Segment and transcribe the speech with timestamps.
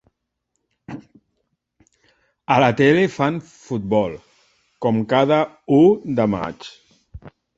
[2.55, 4.17] A la tele fan futbol,
[4.87, 5.39] com cada
[5.81, 5.83] u
[6.21, 6.69] de maig.